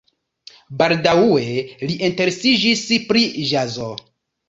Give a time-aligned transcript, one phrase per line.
[0.81, 1.45] Baldaŭe
[1.85, 3.97] li interesiĝis pri ĵazo.